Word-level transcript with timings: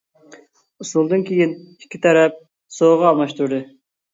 ئۇسۇلدىن 0.85 1.25
كىيىن 1.27 1.53
ئىككى 1.75 2.01
تەرەپ 2.07 2.41
سوغا 2.79 3.09
ئالماشتۇردى. 3.11 3.63